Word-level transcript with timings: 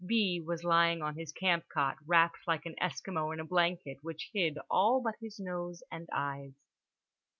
B. 0.03 0.43
was 0.43 0.63
lying 0.63 1.03
on 1.03 1.13
his 1.15 1.31
camp 1.31 1.65
cot, 1.71 1.95
wrapped 2.07 2.47
like 2.47 2.65
an 2.65 2.73
Eskimo 2.81 3.31
in 3.31 3.39
a 3.39 3.45
blanket 3.45 3.99
which 4.01 4.31
hid 4.33 4.57
all 4.67 4.99
but 5.03 5.13
his 5.21 5.39
nose 5.39 5.83
and 5.91 6.09
eyes. 6.11 6.55